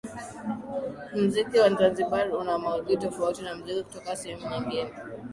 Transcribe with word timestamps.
Muziki 1.15 1.55
wa 1.59 1.69
zanzibar 1.77 2.27
una 2.41 2.55
maudhui 2.63 2.97
tofauti 2.97 3.41
na 3.41 3.55
muziki 3.55 3.83
kutoka 3.83 4.15
sehemu 4.15 4.47
nyingine 4.49 4.91